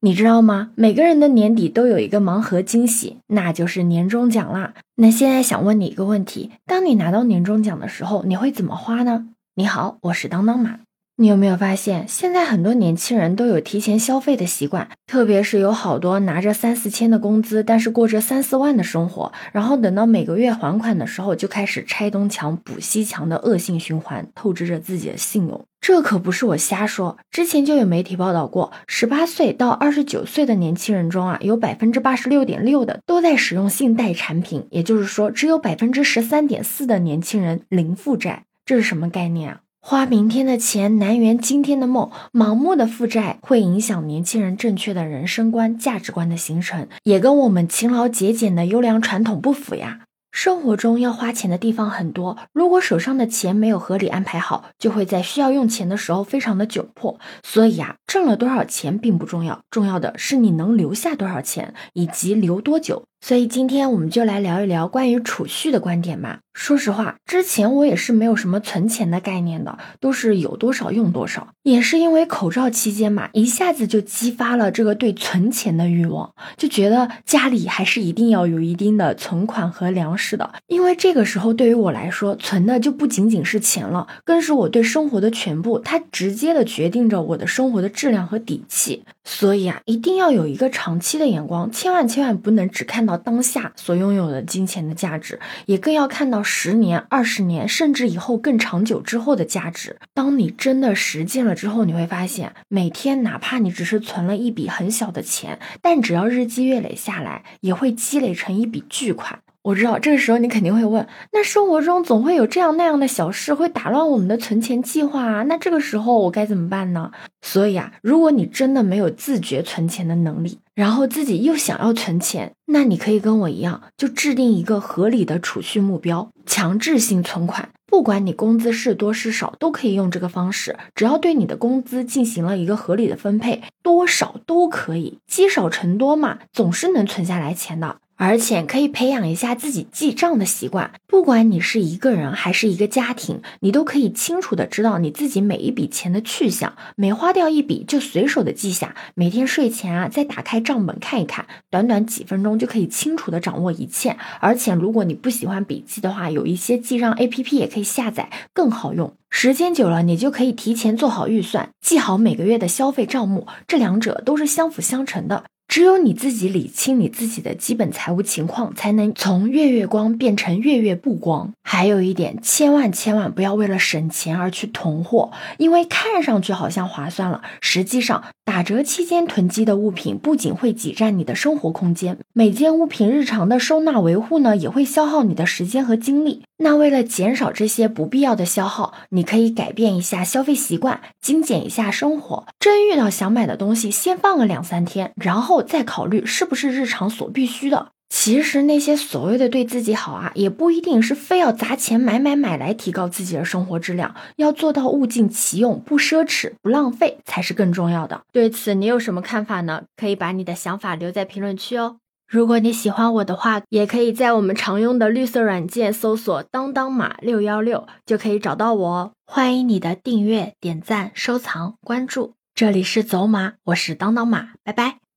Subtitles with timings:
[0.00, 0.70] 你知道吗？
[0.76, 4.74] 每个人的年底都有一个盲盒惊喜，那就是年终奖啦。
[4.94, 9.28] 那现在想问你一个问题：当你拿到年终奖的时候，你会怎么花呢？
[9.56, 10.78] 你好，我是当当马。
[11.20, 25.64] 你有没有发现，现在很多年轻人都有提前消费的习惯，特别是有好多拿着三四千的工资，但是过着三四万的生活，然后等到每个月还款的时候，就开始拆东墙补西墙的恶性循环，透支着自己的信用。
[25.80, 39.60] 这可不是我瞎说，之前就有媒体报道过，十八岁到二十九岁的年轻人中啊，有百分之八十六点六的都在使用信贷产品，也就是说，只有百分之十三点四的年轻人零负债，这是什么概念啊？
[39.80, 50.00] 花明天的钱难圆今天的梦，盲目的负债会影响年轻人正确的人生观、价值观的形成，也跟我们勤劳节俭的优良传统不符呀。
[50.30, 57.18] 生活中要花钱的地方很多，如果手上的钱没有合理安排好，就会在需要用钱的时候非常的窘迫。
[57.42, 63.04] 所以啊，挣了多少钱并不重要，重要的是你能留下多少钱，以及留多久。
[63.20, 66.40] 所以今天我们就来聊一聊关于储蓄的观点吧。
[66.54, 71.48] 说实话，之前我也是没有什么存钱的概念的，都是有多少用多少。
[71.62, 80.50] 也是因为口罩期间嘛，一下子就激发了这个对存钱的欲望，就觉得家里还是一定要有一定的存款和粮食的。
[80.66, 89.04] 因为这个时候对于我来说，存的就不仅仅是钱了，更是我对生活的全部，它直接的决定着我的生活的质量和底气。
[89.24, 99.96] 所以啊，一定要有一个长期的眼光，千万千万不能只看到当下所拥有的金钱的价值，也更要看到十年、二十年，甚至以后更长久之后的价值。
[100.12, 109.40] 当你真的实践了之后，你会发现，每天哪怕你只是存了一笔很小的钱，但只要日积月累下来，也会积累成一笔巨款。
[109.68, 117.10] 我知道这个时候你肯定会问，那生活中总会有这样那样的小事会打乱我们的存钱计划啊，那这个时候我该怎么办呢？
[117.42, 127.68] 所以啊，如果你真的没有自觉存钱的能力，然后自己又想要存钱，那你可以跟我一样，就制定一个合理的储蓄目标，强制性存款。
[127.86, 137.96] 不管你工资是多是少，都可以用这个方式，只要对你的工资进行了一个合理的分配，多少都可以，积少成多嘛，总是能存下来钱的。
[138.18, 154.16] 而且可以培养一下自己记账的习惯，不管你是一个人还是一个家庭，你都可以清楚的知道你自己每一笔钱的去向，每花掉一笔就随手的记下，每天睡前啊再打开账本看一看，短短几分钟就可以清楚的掌握一切。
[154.40, 159.14] 而且如果你不喜欢笔记的话，有一些记账 A P P 也可以下载，更好用。
[159.30, 165.44] 时间久了，你就可以提前做好预算，记好每个月的消费账目，这两者都是相辅相成的。
[165.68, 171.52] 只有你自己理清你自己的基本财务情况，才能从月月光变成月月不光。
[171.62, 178.24] 还有一点，千万千万不要为了省钱而去囤货，因为看上去好像划算了，实际上
[178.58, 186.42] 打折期间囤积的物品不仅会挤占你的生活空间，每件物品日常的收纳维护呢，也会消耗你的时间和精力。
[186.56, 192.48] 那为了减少这些不必要的消耗，你可以改变一下消费习惯，精简一下生活。
[192.58, 197.92] 真遇到想买的东西，先放个两三天，然后再考虑是不是日常所必须的。
[198.08, 204.14] 其实那些所谓的对自己好啊，也不一定是非要砸钱买买买来提高自己的生活质量。
[204.36, 208.22] 要做到物尽其用，不奢侈，不浪费，才是更重要的。
[208.32, 209.84] 对此你有什么看法呢？
[209.96, 211.96] 可以把你的想法留在评论区哦。
[212.26, 219.12] 如果你喜欢我的话，也可以在我们常用的绿色软件搜索“当当马六幺六”，就可以找到我哦。
[219.26, 222.34] 欢迎你的订阅、点赞、收藏、关注。
[222.54, 225.07] 这里是走马，我是当当马，拜拜。